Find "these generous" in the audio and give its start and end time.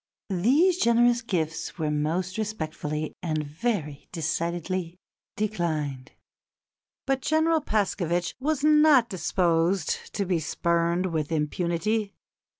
0.31-1.21